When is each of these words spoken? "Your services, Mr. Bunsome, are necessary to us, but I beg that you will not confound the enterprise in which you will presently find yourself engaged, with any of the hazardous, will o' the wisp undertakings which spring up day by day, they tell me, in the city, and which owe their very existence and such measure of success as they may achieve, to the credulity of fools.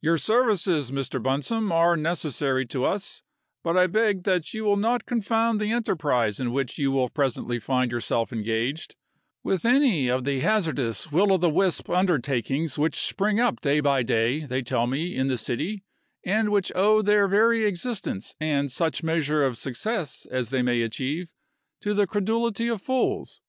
"Your 0.00 0.18
services, 0.18 0.90
Mr. 0.90 1.22
Bunsome, 1.22 1.70
are 1.70 1.96
necessary 1.96 2.66
to 2.66 2.84
us, 2.84 3.22
but 3.62 3.76
I 3.76 3.86
beg 3.86 4.24
that 4.24 4.52
you 4.52 4.64
will 4.64 4.76
not 4.76 5.06
confound 5.06 5.60
the 5.60 5.70
enterprise 5.70 6.40
in 6.40 6.50
which 6.50 6.76
you 6.76 6.90
will 6.90 7.08
presently 7.08 7.60
find 7.60 7.92
yourself 7.92 8.32
engaged, 8.32 8.96
with 9.44 9.64
any 9.64 10.08
of 10.08 10.24
the 10.24 10.40
hazardous, 10.40 11.12
will 11.12 11.32
o' 11.32 11.36
the 11.36 11.48
wisp 11.48 11.88
undertakings 11.88 12.80
which 12.80 12.98
spring 13.00 13.38
up 13.38 13.60
day 13.60 13.78
by 13.78 14.02
day, 14.02 14.40
they 14.44 14.62
tell 14.62 14.88
me, 14.88 15.14
in 15.14 15.28
the 15.28 15.38
city, 15.38 15.84
and 16.26 16.48
which 16.50 16.72
owe 16.74 17.00
their 17.00 17.28
very 17.28 17.64
existence 17.64 18.34
and 18.40 18.72
such 18.72 19.04
measure 19.04 19.44
of 19.44 19.56
success 19.56 20.26
as 20.32 20.50
they 20.50 20.62
may 20.62 20.82
achieve, 20.82 21.30
to 21.80 21.94
the 21.94 22.08
credulity 22.08 22.66
of 22.66 22.82
fools. 22.82 23.40